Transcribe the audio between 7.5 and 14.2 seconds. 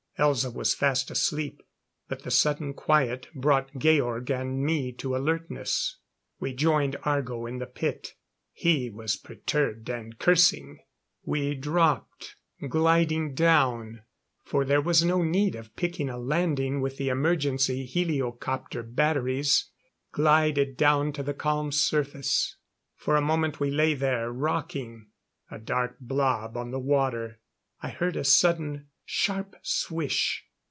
the pit. He was perturbed, and cursing. We dropped, gliding down,